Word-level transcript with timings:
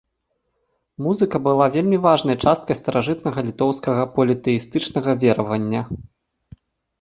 Музыка 1.07 1.41
была 1.47 1.65
вельмі 1.75 1.99
важнай 2.05 2.37
часткай 2.45 2.79
старажытнага 2.79 3.39
літоўскага 3.51 4.01
політэістычнага 4.17 5.11
веравання. 5.27 5.81